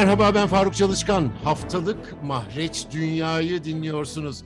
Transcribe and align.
Merhaba 0.00 0.34
ben 0.34 0.46
Faruk 0.46 0.74
Çalışkan. 0.74 1.30
Haftalık 1.44 2.22
Mahreç 2.22 2.86
Dünya'yı 2.92 3.64
dinliyorsunuz. 3.64 4.42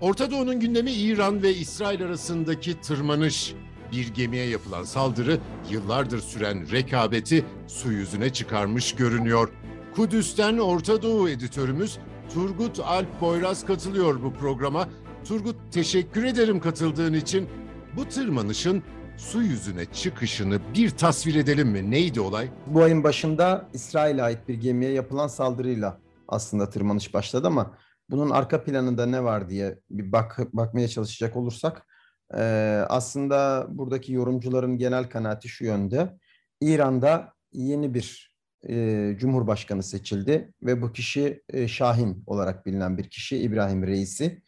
Orta 0.00 0.30
Doğu'nun 0.30 0.60
gündemi 0.60 0.90
İran 0.90 1.42
ve 1.42 1.54
İsrail 1.54 2.04
arasındaki 2.04 2.80
tırmanış. 2.80 3.54
Bir 3.92 4.14
gemiye 4.14 4.46
yapılan 4.46 4.82
saldırı 4.82 5.38
yıllardır 5.70 6.20
süren 6.20 6.70
rekabeti 6.70 7.44
su 7.66 7.92
yüzüne 7.92 8.32
çıkarmış 8.32 8.94
görünüyor. 8.94 9.48
Kudüs'ten 9.96 10.58
Orta 10.58 11.02
Doğu 11.02 11.28
editörümüz 11.28 11.98
Turgut 12.34 12.80
Alp 12.80 13.20
Boyraz 13.20 13.66
katılıyor 13.66 14.22
bu 14.22 14.32
programa. 14.32 14.88
Turgut 15.28 15.56
teşekkür 15.72 16.24
ederim 16.24 16.60
katıldığın 16.60 17.14
için. 17.14 17.48
Bu 17.96 18.08
tırmanışın 18.08 18.82
su 19.16 19.42
yüzüne 19.42 19.84
çıkışını 19.84 20.60
bir 20.74 20.90
tasvir 20.90 21.34
edelim 21.34 21.68
mi? 21.68 21.90
Neydi 21.90 22.20
olay? 22.20 22.48
Bu 22.66 22.82
ayın 22.82 23.04
başında 23.04 23.68
İsrail'e 23.72 24.22
ait 24.22 24.48
bir 24.48 24.54
gemiye 24.54 24.90
yapılan 24.90 25.28
saldırıyla 25.28 26.00
aslında 26.28 26.70
tırmanış 26.70 27.14
başladı 27.14 27.46
ama 27.46 27.78
bunun 28.10 28.30
arka 28.30 28.64
planında 28.64 29.06
ne 29.06 29.24
var 29.24 29.50
diye 29.50 29.78
bir 29.90 30.12
bak 30.12 30.38
bakmaya 30.52 30.88
çalışacak 30.88 31.36
olursak 31.36 31.86
e, 32.34 32.40
aslında 32.88 33.66
buradaki 33.68 34.12
yorumcuların 34.12 34.78
genel 34.78 35.04
kanaati 35.04 35.48
şu 35.48 35.64
yönde. 35.64 36.18
İran'da 36.60 37.32
yeni 37.52 37.94
bir 37.94 38.34
e, 38.68 39.16
cumhurbaşkanı 39.18 39.82
seçildi 39.82 40.52
ve 40.62 40.82
bu 40.82 40.92
kişi 40.92 41.42
e, 41.48 41.68
Şahin 41.68 42.24
olarak 42.26 42.66
bilinen 42.66 42.98
bir 42.98 43.10
kişi 43.10 43.36
İbrahim 43.36 43.86
Reisi 43.86 44.42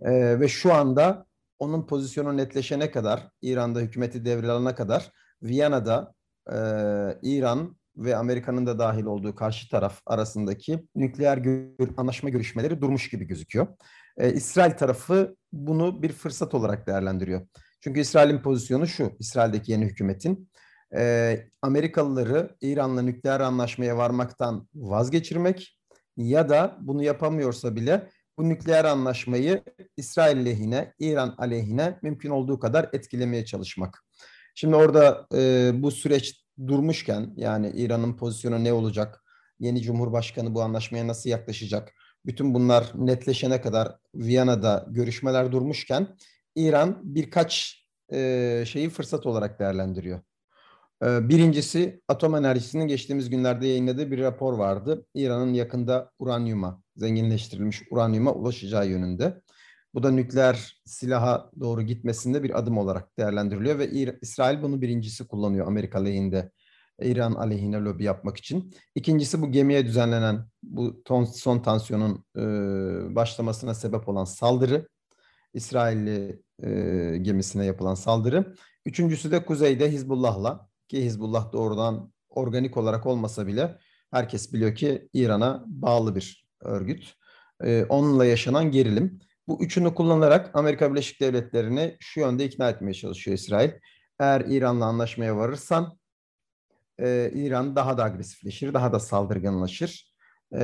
e, 0.00 0.40
ve 0.40 0.48
şu 0.48 0.74
anda 0.74 1.25
onun 1.58 1.86
pozisyonu 1.86 2.36
netleşene 2.36 2.90
kadar, 2.90 3.28
İran'da 3.42 3.80
hükümeti 3.80 4.24
devralana 4.24 4.74
kadar 4.74 5.12
Viyana'da 5.42 6.14
e, 6.52 6.56
İran 7.22 7.76
ve 7.96 8.16
Amerika'nın 8.16 8.66
da 8.66 8.78
dahil 8.78 9.04
olduğu 9.04 9.34
karşı 9.34 9.68
taraf 9.68 10.00
arasındaki 10.06 10.86
nükleer 10.94 11.38
gör, 11.38 11.88
anlaşma 11.96 12.30
görüşmeleri 12.30 12.80
durmuş 12.80 13.10
gibi 13.10 13.24
gözüküyor. 13.24 13.66
E, 14.18 14.32
İsrail 14.32 14.72
tarafı 14.72 15.36
bunu 15.52 16.02
bir 16.02 16.12
fırsat 16.12 16.54
olarak 16.54 16.86
değerlendiriyor. 16.86 17.46
Çünkü 17.80 18.00
İsrail'in 18.00 18.38
pozisyonu 18.38 18.86
şu, 18.86 19.12
İsrail'deki 19.18 19.72
yeni 19.72 19.84
hükümetin 19.84 20.50
e, 20.96 21.42
Amerikalıları 21.62 22.56
İran'la 22.60 23.02
nükleer 23.02 23.40
anlaşmaya 23.40 23.96
varmaktan 23.96 24.68
vazgeçirmek 24.74 25.78
ya 26.16 26.48
da 26.48 26.76
bunu 26.80 27.02
yapamıyorsa 27.02 27.76
bile 27.76 28.10
bu 28.38 28.48
nükleer 28.48 28.84
anlaşmayı 28.84 29.62
İsrail 29.96 30.46
lehine, 30.46 30.94
İran 30.98 31.34
aleyhine 31.38 31.98
mümkün 32.02 32.30
olduğu 32.30 32.58
kadar 32.58 32.90
etkilemeye 32.92 33.44
çalışmak. 33.44 34.04
Şimdi 34.54 34.76
orada 34.76 35.26
e, 35.34 35.70
bu 35.74 35.90
süreç 35.90 36.44
durmuşken 36.66 37.34
yani 37.36 37.72
İran'ın 37.76 38.16
pozisyonu 38.16 38.64
ne 38.64 38.72
olacak, 38.72 39.24
yeni 39.58 39.82
cumhurbaşkanı 39.82 40.54
bu 40.54 40.62
anlaşmaya 40.62 41.06
nasıl 41.06 41.30
yaklaşacak, 41.30 41.92
bütün 42.26 42.54
bunlar 42.54 42.92
netleşene 42.94 43.60
kadar 43.60 43.96
Viyana'da 44.14 44.86
görüşmeler 44.90 45.52
durmuşken 45.52 46.16
İran 46.54 47.00
birkaç 47.02 47.82
e, 48.12 48.64
şeyi 48.66 48.90
fırsat 48.90 49.26
olarak 49.26 49.60
değerlendiriyor. 49.60 50.20
E, 51.04 51.28
birincisi 51.28 52.00
atom 52.08 52.34
enerjisinin 52.34 52.86
geçtiğimiz 52.86 53.30
günlerde 53.30 53.66
yayınladığı 53.66 54.10
bir 54.10 54.18
rapor 54.18 54.52
vardı. 54.52 55.06
İran'ın 55.14 55.52
yakında 55.52 56.10
uranyuma 56.18 56.82
zenginleştirilmiş 56.96 57.82
uranyuma 57.90 58.32
ulaşacağı 58.32 58.88
yönünde. 58.88 59.42
Bu 59.94 60.02
da 60.02 60.10
nükleer 60.10 60.82
silaha 60.84 61.50
doğru 61.60 61.82
gitmesinde 61.82 62.42
bir 62.42 62.58
adım 62.58 62.78
olarak 62.78 63.18
değerlendiriliyor 63.18 63.78
ve 63.78 64.16
İsrail 64.22 64.62
bunu 64.62 64.80
birincisi 64.82 65.26
kullanıyor 65.26 65.66
Amerika 65.66 66.02
lehinde, 66.02 66.50
İran 67.02 67.32
aleyhine 67.32 67.76
lobi 67.76 68.04
yapmak 68.04 68.36
için. 68.36 68.74
İkincisi 68.94 69.42
bu 69.42 69.52
gemiye 69.52 69.86
düzenlenen 69.86 70.44
bu 70.62 71.02
son 71.34 71.58
tansiyonun 71.58 72.24
e, 72.36 72.42
başlamasına 73.14 73.74
sebep 73.74 74.08
olan 74.08 74.24
saldırı, 74.24 74.88
İsrailli 75.54 76.42
e, 76.62 76.70
gemisine 77.22 77.64
yapılan 77.64 77.94
saldırı. 77.94 78.54
Üçüncüsü 78.86 79.30
de 79.30 79.44
kuzeyde 79.44 79.92
Hizbullah'la 79.92 80.68
ki 80.88 81.04
Hizbullah 81.04 81.52
doğrudan 81.52 82.12
organik 82.28 82.76
olarak 82.76 83.06
olmasa 83.06 83.46
bile 83.46 83.78
herkes 84.10 84.52
biliyor 84.52 84.74
ki 84.74 85.08
İran'a 85.12 85.64
bağlı 85.66 86.16
bir 86.16 86.46
örgüt. 86.60 87.14
E, 87.64 87.84
onunla 87.88 88.24
yaşanan 88.24 88.70
gerilim. 88.70 89.20
Bu 89.48 89.64
üçünü 89.64 89.94
kullanarak 89.94 90.50
Amerika 90.56 90.90
Birleşik 90.90 91.20
Devletleri'ni 91.20 91.96
şu 92.00 92.20
yönde 92.20 92.44
ikna 92.44 92.70
etmeye 92.70 92.94
çalışıyor 92.94 93.38
İsrail. 93.38 93.70
Eğer 94.18 94.40
İran'la 94.40 94.84
anlaşmaya 94.84 95.36
varırsan 95.36 95.98
e, 96.98 97.30
İran 97.34 97.76
daha 97.76 97.98
da 97.98 98.04
agresifleşir, 98.04 98.74
daha 98.74 98.92
da 98.92 99.00
saldırganlaşır 99.00 100.14
e, 100.52 100.60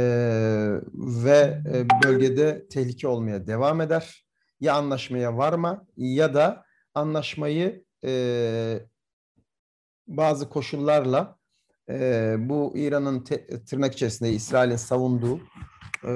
ve 0.96 1.62
e, 1.72 1.86
bölgede 2.04 2.68
tehlike 2.68 3.08
olmaya 3.08 3.46
devam 3.46 3.80
eder. 3.80 4.26
Ya 4.60 4.74
anlaşmaya 4.74 5.36
varma 5.36 5.86
ya 5.96 6.34
da 6.34 6.64
anlaşmayı 6.94 7.84
e, 8.04 8.12
bazı 10.16 10.48
koşullarla 10.48 11.36
e, 11.90 12.36
bu 12.38 12.72
İran'ın 12.76 13.24
tırnak 13.66 13.94
içerisinde 13.94 14.32
İsrail'in 14.32 14.76
savunduğu 14.76 15.40
e, 16.04 16.12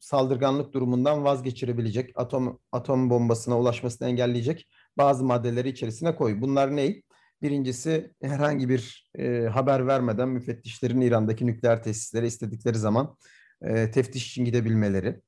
saldırganlık 0.00 0.72
durumundan 0.72 1.24
vazgeçirebilecek, 1.24 2.12
atom 2.14 2.58
atom 2.72 3.10
bombasına 3.10 3.58
ulaşmasını 3.58 4.08
engelleyecek 4.08 4.68
bazı 4.98 5.24
maddeleri 5.24 5.68
içerisine 5.68 6.16
koy. 6.16 6.40
Bunlar 6.40 6.76
ne? 6.76 7.02
Birincisi 7.42 8.14
herhangi 8.22 8.68
bir 8.68 9.10
e, 9.18 9.46
haber 9.52 9.86
vermeden 9.86 10.28
müfettişlerin 10.28 11.00
İran'daki 11.00 11.46
nükleer 11.46 11.82
tesislere 11.82 12.26
istedikleri 12.26 12.78
zaman 12.78 13.16
e, 13.62 13.90
teftiş 13.90 14.28
için 14.30 14.44
gidebilmeleri. 14.44 15.20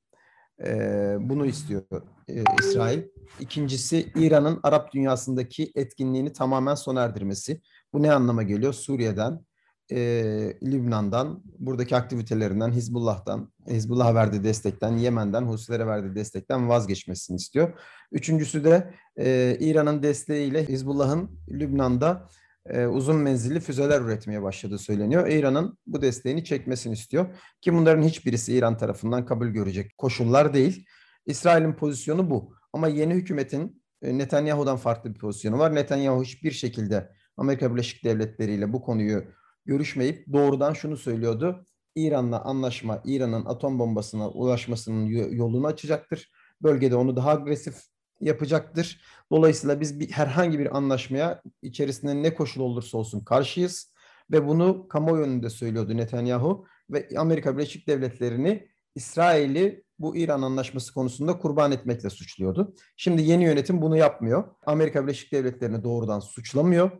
E, 0.65 0.71
bunu 1.21 1.47
istiyor 1.47 1.83
e, 2.29 2.45
İsrail. 2.61 3.03
İkincisi 3.41 4.13
İran'ın 4.17 4.61
Arap 4.63 4.93
dünyasındaki 4.93 5.73
etkinliğini 5.75 6.33
tamamen 6.33 6.75
sona 6.75 7.03
erdirmesi. 7.03 7.61
Bu 7.93 8.03
ne 8.03 8.13
anlama 8.13 8.43
geliyor? 8.43 8.73
Suriye'den, 8.73 9.41
e, 9.93 9.99
Lübnan'dan, 10.63 11.43
buradaki 11.59 11.97
aktivitelerinden, 11.97 12.73
Hizbullah'tan, 12.73 13.53
Hizbullah'a 13.69 14.15
verdiği 14.15 14.45
destekten, 14.45 14.97
Yemen'den, 14.97 15.43
Husilere 15.43 15.87
verdiği 15.87 16.15
destekten 16.15 16.69
vazgeçmesini 16.69 17.37
istiyor. 17.37 17.79
Üçüncüsü 18.13 18.65
de 18.65 18.95
e, 19.19 19.57
İran'ın 19.61 20.03
desteğiyle 20.03 20.69
Hizbullah'ın 20.69 21.31
Lübnan'da 21.51 22.29
e, 22.71 22.87
uzun 22.87 23.17
menzilli 23.17 23.61
füzeler 23.61 24.01
üretmeye 24.01 24.43
başladığı 24.43 24.79
söyleniyor. 24.79 25.29
İran'ın 25.29 25.79
bu 25.87 26.03
desteğini 26.03 26.45
çekmesini 26.45 26.93
istiyor. 26.93 27.27
Ki 27.61 27.75
bunların 27.75 28.03
hiçbirisi 28.03 28.55
İran 28.55 28.77
tarafından 28.77 29.27
kabul 29.27 29.47
görecek 29.47 29.99
koşullar 29.99 30.55
değil. 30.55 30.87
İsrail'in 31.27 31.73
pozisyonu 31.73 32.31
bu. 32.31 32.55
Ama 32.73 32.89
yeni 32.89 33.15
hükümetin 33.15 33.83
e, 34.03 34.19
Netanyahu'dan 34.19 34.77
farklı 34.77 35.15
bir 35.15 35.19
pozisyonu 35.19 35.59
var. 35.59 35.75
Netanyahu 35.75 36.23
hiçbir 36.23 36.51
şekilde 36.51 37.11
Amerika 37.37 37.73
Birleşik 37.73 38.05
Devletleri 38.05 38.53
ile 38.53 38.73
bu 38.73 38.83
konuyu 38.83 39.25
görüşmeyip 39.67 40.33
doğrudan 40.33 40.73
şunu 40.73 40.97
söylüyordu. 40.97 41.67
İran'la 41.95 42.45
anlaşma 42.45 43.03
İran'ın 43.05 43.45
atom 43.45 43.79
bombasına 43.79 44.29
ulaşmasının 44.29 45.07
yolunu 45.33 45.67
açacaktır. 45.67 46.31
Bölgede 46.63 46.97
onu 46.97 47.17
daha 47.17 47.31
agresif 47.31 47.83
yapacaktır. 48.21 49.01
Dolayısıyla 49.33 49.81
biz 49.81 50.01
bir, 50.01 50.11
herhangi 50.11 50.59
bir 50.59 50.77
anlaşmaya 50.77 51.43
içerisinde 51.63 52.23
ne 52.23 52.35
koşul 52.35 52.61
olursa 52.61 52.99
olsun 52.99 53.21
karşıyız 53.21 53.93
ve 54.31 54.49
bunu 54.49 54.89
kamuoyu 54.89 55.23
önünde 55.23 55.51
söylüyordu 55.51 55.97
Netanyahu 55.97 56.67
ve 56.91 57.09
Amerika 57.17 57.57
Birleşik 57.57 57.89
Devletleri'ni 57.89 58.69
İsrail'i 58.95 59.85
bu 59.99 60.17
İran 60.17 60.43
anlaşması 60.43 60.95
konusunda 60.95 61.39
kurban 61.39 61.73
etmekle 61.73 62.11
suçluyordu. 62.11 62.75
Şimdi 62.97 63.23
yeni 63.23 63.45
yönetim 63.45 63.83
bunu 63.83 63.97
yapmıyor. 63.97 64.45
Amerika 64.67 65.03
Birleşik 65.03 65.33
Devletleri'ni 65.33 65.85
doğrudan 65.85 66.21
suçlamıyor 66.21 66.91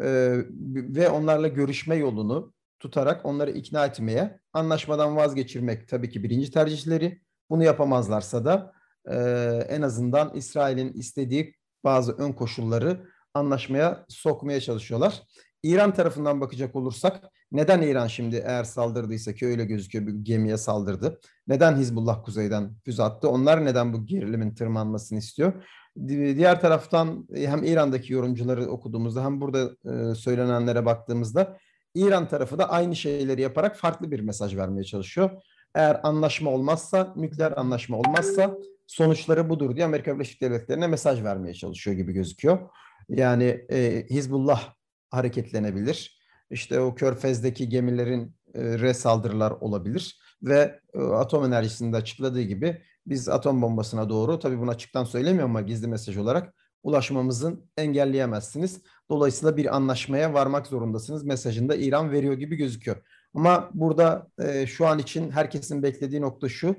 e, 0.00 0.36
ve 0.68 1.10
onlarla 1.10 1.48
görüşme 1.48 1.96
yolunu 1.96 2.52
tutarak 2.80 3.26
onları 3.26 3.50
ikna 3.50 3.86
etmeye, 3.86 4.40
anlaşmadan 4.52 5.16
vazgeçirmek 5.16 5.88
tabii 5.88 6.10
ki 6.10 6.22
birinci 6.22 6.50
tercihleri. 6.50 7.20
Bunu 7.50 7.64
yapamazlarsa 7.64 8.44
da 8.44 8.72
e, 9.06 9.16
en 9.68 9.82
azından 9.82 10.34
İsrail'in 10.34 10.92
istediği 10.92 11.54
bazı 11.84 12.12
ön 12.12 12.32
koşulları 12.32 13.06
anlaşmaya 13.34 14.04
sokmaya 14.08 14.60
çalışıyorlar. 14.60 15.22
İran 15.62 15.94
tarafından 15.94 16.40
bakacak 16.40 16.76
olursak 16.76 17.24
neden 17.52 17.82
İran 17.82 18.06
şimdi 18.06 18.36
eğer 18.46 18.64
saldırdıysa 18.64 19.32
ki 19.32 19.46
öyle 19.46 19.64
gözüküyor 19.64 20.06
bir 20.06 20.12
gemiye 20.12 20.56
saldırdı. 20.56 21.20
Neden 21.48 21.76
Hizbullah 21.76 22.24
kuzeyden 22.24 22.72
füze 22.84 23.02
attı? 23.02 23.28
Onlar 23.28 23.64
neden 23.64 23.92
bu 23.92 24.06
gerilimin 24.06 24.54
tırmanmasını 24.54 25.18
istiyor? 25.18 25.52
Diğer 26.08 26.60
taraftan 26.60 27.28
e, 27.34 27.46
hem 27.46 27.64
İran'daki 27.64 28.12
yorumcuları 28.12 28.66
okuduğumuzda 28.66 29.24
hem 29.24 29.40
burada 29.40 29.70
e, 29.84 30.14
söylenenlere 30.14 30.86
baktığımızda 30.86 31.58
İran 31.94 32.28
tarafı 32.28 32.58
da 32.58 32.70
aynı 32.70 32.96
şeyleri 32.96 33.40
yaparak 33.40 33.76
farklı 33.76 34.10
bir 34.10 34.20
mesaj 34.20 34.56
vermeye 34.56 34.84
çalışıyor. 34.84 35.30
Eğer 35.74 36.00
anlaşma 36.02 36.50
olmazsa, 36.50 37.12
nükleer 37.16 37.52
anlaşma 37.56 37.96
olmazsa 37.96 38.56
sonuçları 38.90 39.48
budur 39.48 39.76
diye 39.76 39.84
Amerika 39.84 40.14
Birleşik 40.14 40.40
Devletleri'ne 40.40 40.86
mesaj 40.86 41.22
vermeye 41.22 41.54
çalışıyor 41.54 41.96
gibi 41.96 42.12
gözüküyor. 42.12 42.58
Yani 43.08 43.66
e, 43.70 44.06
Hizbullah 44.10 44.74
hareketlenebilir. 45.10 46.20
İşte 46.50 46.80
o 46.80 46.94
Körfez'deki 46.94 47.68
gemilerin 47.68 48.34
re 48.54 48.94
saldırılar 48.94 49.50
olabilir 49.50 50.20
ve 50.42 50.80
e, 50.94 50.98
atom 50.98 51.44
enerjisinde 51.44 51.96
açıkladığı 51.96 52.42
gibi 52.42 52.82
biz 53.06 53.28
atom 53.28 53.62
bombasına 53.62 54.08
doğru 54.08 54.38
tabii 54.38 54.58
bunu 54.58 54.70
açıktan 54.70 55.04
söylemiyorum 55.04 55.50
ama 55.50 55.60
gizli 55.60 55.86
mesaj 55.86 56.16
olarak 56.16 56.54
ulaşmamızın 56.82 57.70
engelleyemezsiniz. 57.76 58.82
Dolayısıyla 59.10 59.56
bir 59.56 59.76
anlaşmaya 59.76 60.34
varmak 60.34 60.66
zorundasınız 60.66 61.24
mesajında 61.24 61.76
İran 61.76 62.12
veriyor 62.12 62.34
gibi 62.34 62.56
gözüküyor. 62.56 62.96
Ama 63.34 63.70
burada 63.74 64.28
e, 64.38 64.66
şu 64.66 64.86
an 64.86 64.98
için 64.98 65.30
herkesin 65.30 65.82
beklediği 65.82 66.20
nokta 66.20 66.48
şu. 66.48 66.76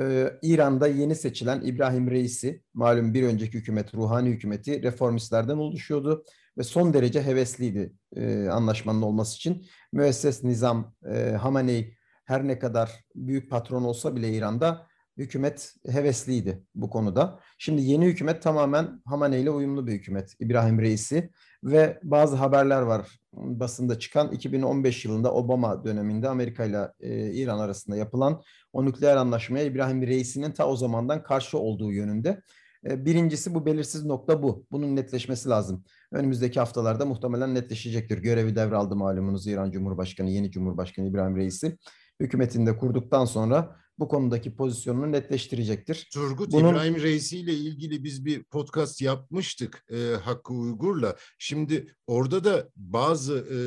E, 0.00 0.32
İran'da 0.42 0.86
yeni 0.86 1.14
seçilen 1.14 1.60
İbrahim 1.64 2.10
Reisi, 2.10 2.62
malum 2.74 3.14
bir 3.14 3.22
önceki 3.22 3.58
hükümet, 3.58 3.94
ruhani 3.94 4.28
hükümeti 4.28 4.82
reformistlerden 4.82 5.56
oluşuyordu 5.56 6.24
ve 6.58 6.62
son 6.62 6.94
derece 6.94 7.22
hevesliydi 7.22 7.92
e, 8.16 8.48
anlaşmanın 8.48 9.02
olması 9.02 9.36
için. 9.36 9.66
Müesses 9.92 10.44
Nizam, 10.44 10.94
e, 11.14 11.30
Hamaney 11.30 11.96
her 12.24 12.48
ne 12.48 12.58
kadar 12.58 13.04
büyük 13.14 13.50
patron 13.50 13.82
olsa 13.82 14.16
bile 14.16 14.32
İran'da 14.32 14.86
hükümet 15.16 15.74
hevesliydi 15.88 16.62
bu 16.74 16.90
konuda. 16.90 17.40
Şimdi 17.58 17.82
yeni 17.82 18.06
hükümet 18.06 18.42
tamamen 18.42 19.02
Hamane 19.06 19.40
ile 19.40 19.50
uyumlu 19.50 19.86
bir 19.86 19.92
hükümet. 19.92 20.34
İbrahim 20.40 20.80
Reisi 20.80 21.30
ve 21.64 22.00
bazı 22.02 22.36
haberler 22.36 22.82
var 22.82 23.18
basında 23.32 23.98
çıkan 23.98 24.32
2015 24.32 25.04
yılında 25.04 25.34
Obama 25.34 25.84
döneminde 25.84 26.28
Amerika 26.28 26.64
ile 26.64 26.88
e, 27.00 27.32
İran 27.32 27.58
arasında 27.58 27.96
yapılan 27.96 28.42
o 28.72 28.84
nükleer 28.84 29.16
anlaşmaya 29.16 29.64
İbrahim 29.64 30.02
Reisi'nin 30.02 30.52
ta 30.52 30.68
o 30.68 30.76
zamandan 30.76 31.22
karşı 31.22 31.58
olduğu 31.58 31.92
yönünde. 31.92 32.42
E, 32.86 33.04
birincisi 33.04 33.54
bu 33.54 33.66
belirsiz 33.66 34.04
nokta 34.04 34.42
bu. 34.42 34.66
Bunun 34.72 34.96
netleşmesi 34.96 35.48
lazım. 35.48 35.84
Önümüzdeki 36.12 36.60
haftalarda 36.60 37.06
muhtemelen 37.06 37.54
netleşecektir. 37.54 38.18
Görevi 38.18 38.56
devraldı 38.56 38.96
malumunuz 38.96 39.46
İran 39.46 39.70
Cumhurbaşkanı, 39.70 40.30
yeni 40.30 40.50
Cumhurbaşkanı 40.50 41.08
İbrahim 41.08 41.36
Reisi. 41.36 41.78
Hükümetinde 42.20 42.76
kurduktan 42.76 43.24
sonra 43.24 43.76
bu 43.98 44.08
konudaki 44.08 44.54
pozisyonunu 44.54 45.12
netleştirecektir. 45.12 46.08
Turgut 46.12 46.52
Bunun... 46.52 46.68
İbrahim 46.68 47.02
Reisi 47.02 47.38
ile 47.38 47.54
ilgili 47.54 48.04
biz 48.04 48.24
bir 48.24 48.44
podcast 48.44 49.02
yapmıştık 49.02 49.84
e, 49.90 50.14
Hakkı 50.14 50.54
Uygur'la. 50.54 51.16
Şimdi 51.38 51.94
orada 52.06 52.44
da 52.44 52.68
bazı 52.76 53.34
e, 53.34 53.58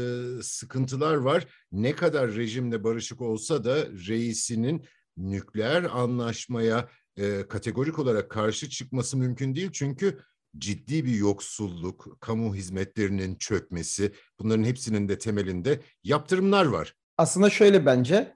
sıkıntılar 0.44 1.16
var. 1.16 1.48
Ne 1.72 1.96
kadar 1.96 2.36
rejimle 2.36 2.84
barışık 2.84 3.22
olsa 3.22 3.64
da 3.64 3.86
reisinin 3.86 4.86
nükleer 5.18 5.84
anlaşmaya 5.84 6.90
e, 7.18 7.48
kategorik 7.48 8.00
olarak 8.00 8.30
karşı 8.30 8.70
çıkması 8.70 9.18
mümkün 9.18 9.56
değil. 9.56 9.70
Çünkü 9.74 10.20
ciddi 10.58 11.06
bir 11.06 11.16
yoksulluk, 11.16 12.18
kamu 12.20 12.56
hizmetlerinin 12.56 13.36
çökmesi 13.36 14.12
bunların 14.40 14.64
hepsinin 14.64 15.10
de 15.10 15.18
temelinde 15.18 15.80
yaptırımlar 16.04 16.66
var. 16.66 16.94
Aslında 17.18 17.50
şöyle 17.50 17.86
bence 17.86 18.36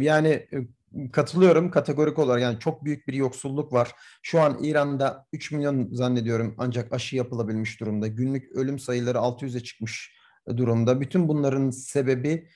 yani 0.00 0.48
katılıyorum 1.12 1.70
kategorik 1.70 2.18
olarak 2.18 2.42
yani 2.42 2.58
çok 2.58 2.84
büyük 2.84 3.08
bir 3.08 3.12
yoksulluk 3.12 3.72
var. 3.72 3.92
Şu 4.22 4.40
an 4.40 4.64
İran'da 4.64 5.26
3 5.32 5.52
milyon 5.52 5.88
zannediyorum 5.92 6.54
ancak 6.58 6.92
aşı 6.92 7.16
yapılabilmiş 7.16 7.80
durumda. 7.80 8.06
Günlük 8.06 8.52
ölüm 8.52 8.78
sayıları 8.78 9.18
600'e 9.18 9.60
çıkmış 9.60 10.18
durumda. 10.56 11.00
Bütün 11.00 11.28
bunların 11.28 11.70
sebebi 11.70 12.48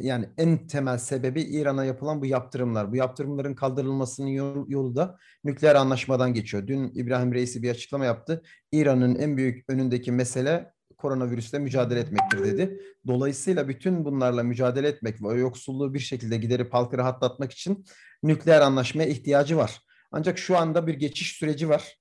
yani 0.00 0.28
en 0.38 0.66
temel 0.66 0.98
sebebi 0.98 1.42
İran'a 1.42 1.84
yapılan 1.84 2.20
bu 2.20 2.26
yaptırımlar. 2.26 2.92
Bu 2.92 2.96
yaptırımların 2.96 3.54
kaldırılmasının 3.54 4.28
yolu 4.68 4.96
da 4.96 5.18
nükleer 5.44 5.74
anlaşmadan 5.74 6.34
geçiyor. 6.34 6.66
Dün 6.66 6.92
İbrahim 6.94 7.34
Reisi 7.34 7.62
bir 7.62 7.70
açıklama 7.70 8.04
yaptı. 8.04 8.42
İran'ın 8.72 9.14
en 9.14 9.36
büyük 9.36 9.64
önündeki 9.70 10.12
mesele 10.12 10.73
koronavirüsle 11.04 11.58
mücadele 11.58 12.00
etmektir 12.00 12.44
dedi. 12.44 12.80
Dolayısıyla 13.06 13.68
bütün 13.68 14.04
bunlarla 14.04 14.42
mücadele 14.42 14.88
etmek 14.88 15.22
ve 15.22 15.26
o 15.26 15.36
yoksulluğu 15.36 15.94
bir 15.94 15.98
şekilde 15.98 16.36
giderip 16.36 16.74
halkı 16.74 16.98
rahatlatmak 16.98 17.52
için 17.52 17.84
nükleer 18.22 18.60
anlaşmaya 18.60 19.08
ihtiyacı 19.08 19.56
var. 19.56 19.80
Ancak 20.12 20.38
şu 20.38 20.58
anda 20.58 20.86
bir 20.86 20.94
geçiş 20.94 21.32
süreci 21.32 21.68
var 21.68 21.98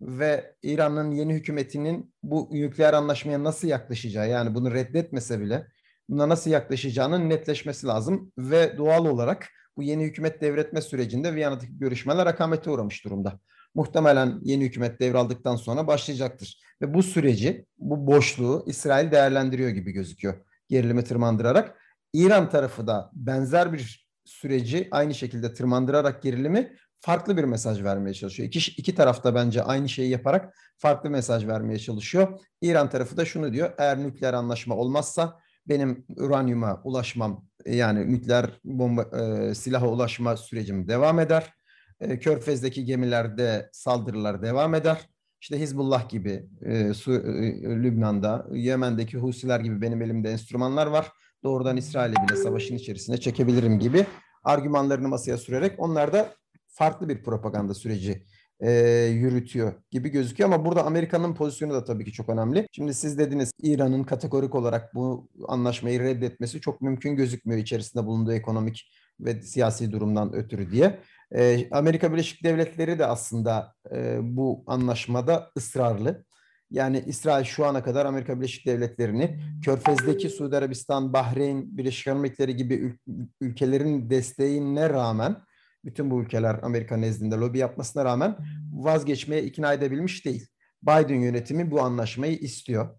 ve 0.00 0.54
İran'ın 0.62 1.10
yeni 1.10 1.34
hükümetinin 1.34 2.14
bu 2.22 2.48
nükleer 2.52 2.92
anlaşmaya 2.92 3.44
nasıl 3.44 3.68
yaklaşacağı 3.68 4.28
yani 4.28 4.54
bunu 4.54 4.74
reddetmese 4.74 5.40
bile 5.40 5.66
buna 6.08 6.28
nasıl 6.28 6.50
yaklaşacağının 6.50 7.30
netleşmesi 7.30 7.86
lazım 7.86 8.32
ve 8.38 8.78
doğal 8.78 9.06
olarak 9.06 9.48
bu 9.76 9.82
yeni 9.82 10.04
hükümet 10.04 10.40
devretme 10.40 10.80
sürecinde 10.80 11.34
Viyana'daki 11.34 11.78
görüşmeler 11.78 12.26
akamete 12.26 12.70
uğramış 12.70 13.04
durumda 13.04 13.40
muhtemelen 13.74 14.40
yeni 14.42 14.64
hükümet 14.64 15.00
devraldıktan 15.00 15.56
sonra 15.56 15.86
başlayacaktır. 15.86 16.60
Ve 16.82 16.94
bu 16.94 17.02
süreci, 17.02 17.66
bu 17.78 18.06
boşluğu 18.06 18.64
İsrail 18.66 19.10
değerlendiriyor 19.10 19.70
gibi 19.70 19.92
gözüküyor. 19.92 20.34
Gerilimi 20.68 21.04
tırmandırarak. 21.04 21.78
İran 22.12 22.50
tarafı 22.50 22.86
da 22.86 23.10
benzer 23.12 23.72
bir 23.72 24.08
süreci 24.24 24.88
aynı 24.90 25.14
şekilde 25.14 25.54
tırmandırarak 25.54 26.22
gerilimi 26.22 26.76
farklı 27.00 27.36
bir 27.36 27.44
mesaj 27.44 27.82
vermeye 27.82 28.14
çalışıyor. 28.14 28.48
İki, 28.48 28.70
iki 28.70 28.94
tarafta 28.94 29.34
bence 29.34 29.62
aynı 29.62 29.88
şeyi 29.88 30.10
yaparak 30.10 30.54
farklı 30.78 31.10
mesaj 31.10 31.46
vermeye 31.46 31.78
çalışıyor. 31.78 32.40
İran 32.62 32.90
tarafı 32.90 33.16
da 33.16 33.24
şunu 33.24 33.52
diyor. 33.52 33.72
Eğer 33.78 33.98
nükleer 33.98 34.34
anlaşma 34.34 34.74
olmazsa 34.76 35.40
benim 35.66 36.04
uranyuma 36.16 36.80
ulaşmam 36.84 37.44
yani 37.66 38.12
nükleer 38.12 38.50
bomba 38.64 39.02
e, 39.02 39.54
silaha 39.54 39.88
ulaşma 39.88 40.36
sürecim 40.36 40.88
devam 40.88 41.20
eder. 41.20 41.57
E, 42.00 42.18
Körfez'deki 42.18 42.84
gemilerde 42.84 43.68
saldırılar 43.72 44.42
devam 44.42 44.74
eder. 44.74 45.08
İşte 45.40 45.60
Hizbullah 45.60 46.08
gibi 46.08 46.46
e, 46.62 46.94
Su, 46.94 47.12
e, 47.12 47.62
Lübnan'da, 47.62 48.46
Yemen'deki 48.52 49.18
Husiler 49.18 49.60
gibi 49.60 49.80
benim 49.80 50.02
elimde 50.02 50.30
enstrümanlar 50.30 50.86
var. 50.86 51.12
Doğrudan 51.44 51.76
İsrail'e 51.76 52.14
bile 52.28 52.36
savaşın 52.36 52.76
içerisine 52.76 53.18
çekebilirim 53.18 53.78
gibi 53.78 54.06
argümanlarını 54.44 55.08
masaya 55.08 55.38
sürerek 55.38 55.74
onlar 55.78 56.12
da 56.12 56.34
farklı 56.66 57.08
bir 57.08 57.22
propaganda 57.22 57.74
süreci 57.74 58.24
e, 58.60 58.70
yürütüyor 59.04 59.72
gibi 59.90 60.08
gözüküyor. 60.08 60.50
Ama 60.52 60.64
burada 60.64 60.84
Amerika'nın 60.84 61.34
pozisyonu 61.34 61.74
da 61.74 61.84
tabii 61.84 62.04
ki 62.04 62.12
çok 62.12 62.28
önemli. 62.28 62.66
Şimdi 62.72 62.94
siz 62.94 63.18
dediniz 63.18 63.52
İran'ın 63.62 64.04
kategorik 64.04 64.54
olarak 64.54 64.94
bu 64.94 65.28
anlaşmayı 65.48 66.00
reddetmesi 66.00 66.60
çok 66.60 66.80
mümkün 66.80 67.16
gözükmüyor 67.16 67.60
içerisinde 67.60 68.06
bulunduğu 68.06 68.32
ekonomik 68.32 68.92
ve 69.20 69.42
siyasi 69.42 69.92
durumdan 69.92 70.32
ötürü 70.32 70.70
diye. 70.70 70.98
E, 71.34 71.68
Amerika 71.70 72.12
Birleşik 72.12 72.44
Devletleri 72.44 72.98
de 72.98 73.06
aslında 73.06 73.74
e, 73.92 74.18
bu 74.22 74.64
anlaşmada 74.66 75.50
ısrarlı. 75.56 76.24
Yani 76.70 77.04
İsrail 77.06 77.44
şu 77.44 77.66
ana 77.66 77.82
kadar 77.82 78.06
Amerika 78.06 78.36
Birleşik 78.36 78.66
Devletleri'ni 78.66 79.40
Körfez'deki 79.64 80.30
Suudi 80.30 80.56
Arabistan, 80.56 81.12
Bahreyn, 81.12 81.78
Birleşik 81.78 82.08
Arap 82.08 82.18
Emirlikleri 82.18 82.56
gibi 82.56 82.74
ül- 82.74 83.28
ülkelerin 83.40 84.10
desteğine 84.10 84.90
rağmen 84.90 85.36
bütün 85.84 86.10
bu 86.10 86.22
ülkeler 86.22 86.60
Amerika 86.62 86.96
nezdinde 86.96 87.34
lobi 87.34 87.58
yapmasına 87.58 88.04
rağmen 88.04 88.36
vazgeçmeye 88.72 89.42
ikna 89.42 89.72
edebilmiş 89.72 90.24
değil. 90.24 90.48
Biden 90.82 91.20
yönetimi 91.20 91.70
bu 91.70 91.80
anlaşmayı 91.80 92.36
istiyor. 92.36 92.98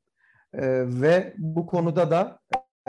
Ee, 0.53 0.59
ve 1.01 1.33
bu 1.37 1.65
konuda 1.65 2.11
da 2.11 2.39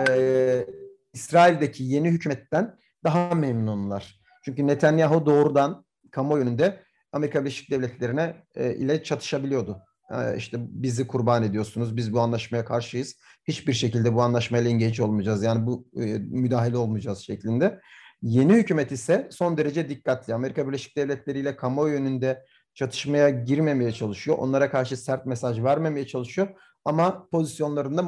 e, 0.08 0.66
İsrail'deki 1.14 1.84
yeni 1.84 2.10
hükümetten 2.10 2.76
daha 3.04 3.34
memnunlar. 3.34 4.19
Çünkü 4.44 4.66
Netanyahu 4.66 5.26
doğrudan 5.26 5.84
kamuoyunda 6.10 6.76
Amerika 7.12 7.40
Birleşik 7.40 7.70
Devletleri'ne 7.70 8.36
e, 8.54 8.74
ile 8.74 9.02
çatışabiliyordu. 9.02 9.78
E, 10.10 10.36
işte 10.36 10.58
bizi 10.60 11.06
kurban 11.06 11.42
ediyorsunuz, 11.42 11.96
biz 11.96 12.12
bu 12.12 12.20
anlaşmaya 12.20 12.64
karşıyız. 12.64 13.16
Hiçbir 13.48 13.72
şekilde 13.72 14.14
bu 14.14 14.22
anlaşmayla 14.22 14.70
engage 14.70 15.02
olmayacağız. 15.02 15.42
Yani 15.42 15.66
bu 15.66 15.88
e, 15.96 16.04
müdahale 16.18 16.76
olmayacağız 16.76 17.18
şeklinde. 17.18 17.80
Yeni 18.22 18.54
hükümet 18.54 18.92
ise 18.92 19.28
son 19.30 19.56
derece 19.56 19.88
dikkatli. 19.88 20.34
Amerika 20.34 20.68
Birleşik 20.68 20.96
Devletleri 20.96 21.38
ile 21.38 21.56
kamuoyu 21.56 21.94
önünde 21.94 22.44
çatışmaya 22.74 23.30
girmemeye 23.30 23.92
çalışıyor. 23.92 24.38
Onlara 24.38 24.70
karşı 24.70 24.96
sert 24.96 25.26
mesaj 25.26 25.62
vermemeye 25.62 26.06
çalışıyor. 26.06 26.48
Ama 26.84 27.28
pozisyonlarında 27.30 28.02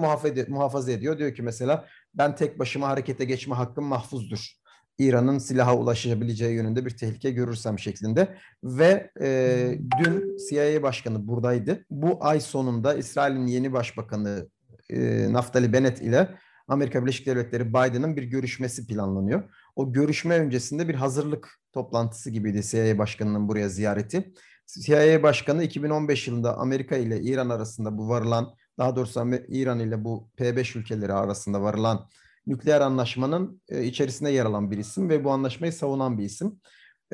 muhafaza 0.48 0.92
ediyor. 0.92 1.18
Diyor 1.18 1.34
ki 1.34 1.42
mesela 1.42 1.86
ben 2.14 2.36
tek 2.36 2.58
başıma 2.58 2.88
harekete 2.88 3.24
geçme 3.24 3.54
hakkım 3.54 3.84
mahfuzdur. 3.84 4.62
İran'ın 5.06 5.38
silaha 5.38 5.76
ulaşabileceği 5.76 6.54
yönünde 6.54 6.87
bir 6.87 6.97
tehlike 6.97 7.30
görürsem 7.30 7.78
şeklinde. 7.78 8.37
Ve 8.64 9.11
e, 9.21 9.78
dün 10.04 10.37
CIA 10.49 10.82
Başkanı 10.82 11.28
buradaydı. 11.28 11.85
Bu 11.90 12.18
ay 12.21 12.40
sonunda 12.40 12.94
İsrail'in 12.94 13.47
yeni 13.47 13.73
başbakanı 13.73 14.49
e, 14.90 15.32
Naftali 15.32 15.73
Bennett 15.73 16.02
ile 16.02 16.28
Amerika 16.68 17.02
Birleşik 17.02 17.26
Devletleri 17.26 17.68
Biden'ın 17.68 18.16
bir 18.16 18.23
görüşmesi 18.23 18.87
planlanıyor. 18.87 19.42
O 19.76 19.92
görüşme 19.92 20.38
öncesinde 20.38 20.88
bir 20.88 20.94
hazırlık 20.94 21.61
toplantısı 21.73 22.30
gibiydi 22.30 22.62
CIA 22.62 22.99
Başkanı'nın 22.99 23.49
buraya 23.49 23.68
ziyareti. 23.68 24.32
CIA 24.66 25.23
Başkanı 25.23 25.64
2015 25.64 26.28
yılında 26.28 26.59
Amerika 26.59 26.97
ile 26.97 27.21
İran 27.21 27.49
arasında 27.49 27.99
bu 27.99 28.09
varılan, 28.09 28.54
daha 28.78 28.97
doğrusu 28.97 29.30
İran 29.49 29.80
ile 29.80 30.04
bu 30.04 30.30
P5 30.38 30.78
ülkeleri 30.78 31.12
arasında 31.12 31.62
varılan 31.62 32.09
nükleer 32.46 32.80
anlaşmanın 32.80 33.62
e, 33.68 33.84
içerisinde 33.84 34.30
yer 34.30 34.44
alan 34.44 34.70
bir 34.70 34.78
isim 34.78 35.08
ve 35.08 35.25
bu 35.25 35.30
anlaşmayı 35.30 35.72
savunan 35.72 36.18
bir 36.18 36.25
isim. 36.25 36.61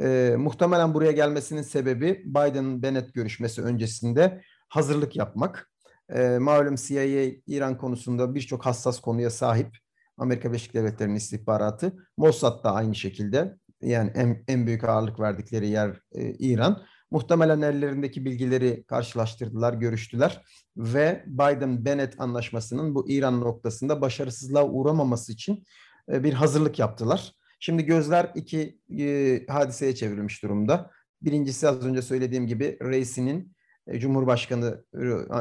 E, 0.01 0.35
muhtemelen 0.39 0.95
buraya 0.95 1.13
gelmesinin 1.13 1.63
sebebi 1.63 2.23
Biden-Bennett 2.27 3.15
görüşmesi 3.15 3.63
öncesinde 3.63 4.43
hazırlık 4.69 5.17
yapmak. 5.17 5.71
E, 6.09 6.39
malum 6.39 6.75
CIA 6.75 7.33
İran 7.47 7.79
konusunda 7.79 8.35
birçok 8.35 8.67
hassas 8.67 9.01
konuya 9.01 9.31
sahip. 9.31 9.79
Amerika 10.19 10.49
Birleşik 10.49 10.75
Devletleri'nin 10.75 11.15
istihbaratı. 11.15 11.93
Mossad 12.17 12.65
da 12.65 12.75
aynı 12.75 12.95
şekilde. 12.95 13.57
Yani 13.83 14.11
en, 14.15 14.45
en 14.49 14.67
büyük 14.67 14.85
ağırlık 14.85 15.21
verdikleri 15.21 15.69
yer 15.69 16.01
e, 16.13 16.31
İran. 16.31 16.83
Muhtemelen 17.11 17.61
ellerindeki 17.61 18.25
bilgileri 18.25 18.85
karşılaştırdılar, 18.85 19.75
görüştüler 19.75 20.43
ve 20.77 21.25
Biden-Bennett 21.27 22.15
anlaşmasının 22.19 22.95
bu 22.95 23.11
İran 23.11 23.41
noktasında 23.41 24.01
başarısızlığa 24.01 24.69
uğramaması 24.69 25.33
için 25.33 25.65
e, 26.13 26.25
bir 26.25 26.33
hazırlık 26.33 26.79
yaptılar. 26.79 27.33
Şimdi 27.61 27.85
gözler 27.85 28.33
iki 28.35 28.79
e, 28.99 29.47
hadiseye 29.49 29.95
çevrilmiş 29.95 30.43
durumda. 30.43 30.91
Birincisi 31.23 31.69
az 31.69 31.87
önce 31.87 32.03
söylediğim 32.03 32.47
gibi 32.47 32.79
Reisi'nin 32.83 33.53
e, 33.87 33.99
Cumhurbaşkanı 33.99 34.85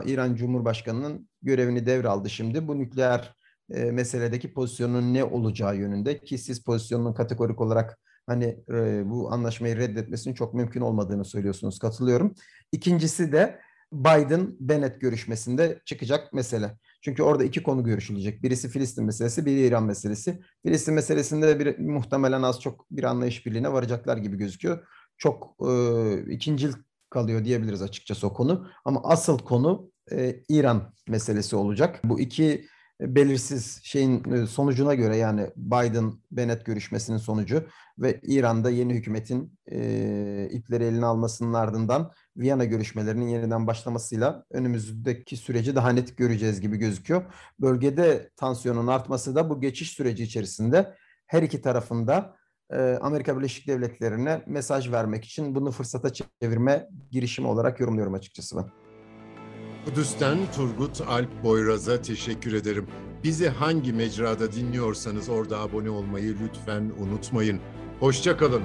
İran 0.06 0.36
Cumhurbaşkanı'nın 0.36 1.30
görevini 1.42 1.86
devraldı 1.86 2.30
şimdi. 2.30 2.68
Bu 2.68 2.80
nükleer 2.80 3.38
meseledeki 3.70 4.54
pozisyonun 4.54 5.14
ne 5.14 5.24
olacağı 5.24 5.78
yönünde 5.78 6.20
ki 6.20 6.38
siz 6.38 6.64
pozisyonunun 6.64 7.14
kategorik 7.14 7.62
olarak 7.62 8.00
hani 8.28 8.64
e, 8.70 9.10
bu 9.10 9.32
anlaşmayı 9.32 9.78
reddetmesinin 9.78 10.34
çok 10.36 10.54
mümkün 10.54 10.82
olmadığını 10.82 11.26
söylüyorsunuz. 11.26 11.80
Katılıyorum. 11.80 12.34
İkincisi 12.72 13.32
de 13.32 13.60
Biden-Bennett 13.94 15.02
görüşmesinde 15.02 15.82
çıkacak 15.86 16.34
mesele. 16.34 16.78
Çünkü 17.02 17.24
orada 17.24 17.44
iki 17.44 17.64
konu 17.64 17.84
görüşülecek. 17.84 18.44
Birisi 18.44 18.70
Filistin 18.70 19.06
meselesi, 19.06 19.46
biri 19.46 19.68
İran 19.68 19.84
meselesi. 19.84 20.40
Filistin 20.66 20.94
meselesinde 20.94 21.60
bir, 21.60 21.80
muhtemelen 21.80 22.42
az 22.42 22.62
çok 22.62 22.92
bir 22.92 23.04
anlayış 23.04 23.46
birliğine 23.46 23.74
varacaklar 23.74 24.18
gibi 24.18 24.38
gözüküyor. 24.38 24.88
Çok 25.18 25.56
e, 25.70 26.34
ikincil 26.34 26.74
kalıyor 27.10 27.46
diyebiliriz 27.46 27.82
açıkçası 27.82 28.28
o 28.28 28.34
konu. 28.34 28.68
Ama 28.86 29.02
asıl 29.04 29.40
konu 29.40 29.92
e, 30.12 30.44
İran 30.50 30.94
meselesi 31.08 31.56
olacak. 31.56 32.00
Bu 32.04 32.20
iki 32.20 32.68
belirsiz 33.02 33.80
şeyin 33.84 34.32
e, 34.34 34.48
sonucuna 34.48 34.96
göre 34.96 35.18
yani 35.18 35.50
Biden-Bennett 35.56 36.66
görüşmesinin 36.66 37.18
sonucu 37.18 37.64
ve 38.00 38.20
İran'da 38.24 38.70
yeni 38.70 38.94
hükümetin 38.94 39.60
e, 39.72 40.50
ipleri 40.52 40.84
eline 40.84 41.06
almasının 41.06 41.54
ardından 41.54 42.12
Viyana 42.38 42.66
görüşmelerinin 42.66 43.28
yeniden 43.28 43.68
başlamasıyla 43.68 44.46
önümüzdeki 44.52 45.38
süreci 45.38 45.76
daha 45.76 45.90
net 45.90 46.18
göreceğiz 46.18 46.62
gibi 46.62 46.78
gözüküyor. 46.78 47.24
Bölgede 47.60 48.30
tansiyonun 48.36 48.88
artması 48.88 49.36
da 49.36 49.50
bu 49.50 49.62
geçiş 49.62 49.92
süreci 49.92 50.24
içerisinde 50.24 50.96
her 51.28 51.44
iki 51.44 51.62
tarafında 51.62 52.36
e, 52.74 52.78
Amerika 53.02 53.38
Birleşik 53.38 53.68
Devletleri'ne 53.68 54.42
mesaj 54.48 54.92
vermek 54.92 55.26
için 55.26 55.56
bunu 55.56 55.72
fırsata 55.72 56.14
çevirme 56.14 56.88
girişimi 57.12 57.48
olarak 57.48 57.80
yorumluyorum 57.80 58.14
açıkçası 58.14 58.58
ben. 58.58 58.87
Kudüs'ten 59.88 60.38
Turgut 60.56 61.02
Alp 61.02 61.44
Boyraz'a 61.44 62.02
teşekkür 62.02 62.54
ederim. 62.54 62.88
Bizi 63.24 63.50
hangi 63.50 63.94
mecrada 63.94 64.52
dinliyorsanız 64.52 65.30
orada 65.30 65.60
abone 65.60 65.90
olmayı 65.90 66.36
lütfen 66.44 66.92
unutmayın. 67.00 67.60
Hoşçakalın. 68.00 68.64